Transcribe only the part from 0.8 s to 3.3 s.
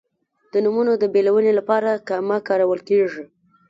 د بېلونې لپاره کامه کارول کیږي.